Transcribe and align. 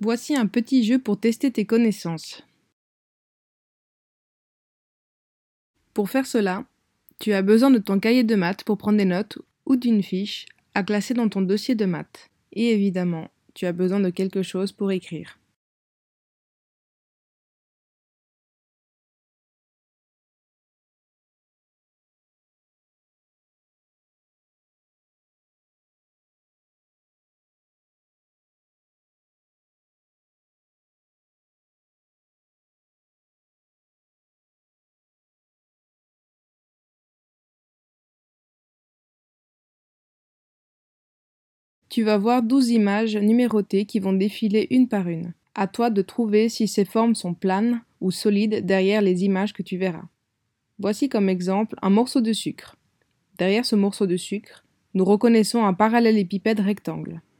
Voici 0.00 0.36
un 0.36 0.46
petit 0.46 0.84
jeu 0.84 0.98
pour 0.98 1.18
tester 1.18 1.50
tes 1.50 1.64
connaissances. 1.64 2.42
Pour 5.94 6.10
faire 6.10 6.26
cela, 6.26 6.66
tu 7.18 7.32
as 7.32 7.40
besoin 7.40 7.70
de 7.70 7.78
ton 7.78 7.98
cahier 7.98 8.22
de 8.22 8.34
maths 8.34 8.62
pour 8.62 8.76
prendre 8.76 8.98
des 8.98 9.06
notes 9.06 9.38
ou 9.64 9.76
d'une 9.76 10.02
fiche 10.02 10.44
à 10.74 10.82
classer 10.82 11.14
dans 11.14 11.30
ton 11.30 11.40
dossier 11.40 11.74
de 11.74 11.86
maths. 11.86 12.28
Et 12.52 12.72
évidemment, 12.72 13.30
tu 13.54 13.64
as 13.64 13.72
besoin 13.72 14.00
de 14.00 14.10
quelque 14.10 14.42
chose 14.42 14.72
pour 14.72 14.92
écrire. 14.92 15.38
Tu 41.88 42.02
vas 42.02 42.18
voir 42.18 42.42
12 42.42 42.70
images 42.70 43.16
numérotées 43.16 43.84
qui 43.84 44.00
vont 44.00 44.12
défiler 44.12 44.66
une 44.70 44.88
par 44.88 45.08
une. 45.08 45.34
À 45.54 45.66
toi 45.66 45.88
de 45.88 46.02
trouver 46.02 46.48
si 46.48 46.68
ces 46.68 46.84
formes 46.84 47.14
sont 47.14 47.34
planes 47.34 47.82
ou 48.00 48.10
solides 48.10 48.66
derrière 48.66 49.02
les 49.02 49.24
images 49.24 49.52
que 49.52 49.62
tu 49.62 49.76
verras. 49.76 50.04
Voici 50.78 51.08
comme 51.08 51.28
exemple 51.28 51.76
un 51.80 51.90
morceau 51.90 52.20
de 52.20 52.32
sucre. 52.32 52.76
Derrière 53.38 53.64
ce 53.64 53.76
morceau 53.76 54.06
de 54.06 54.16
sucre, 54.16 54.64
nous 54.94 55.04
reconnaissons 55.04 55.64
un 55.64 55.74
parallélépipède 55.74 56.60
rectangle. 56.60 57.22